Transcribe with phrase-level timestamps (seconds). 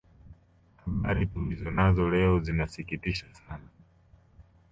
[0.81, 3.67] habari tulizo nazo leo zinasikitisha sana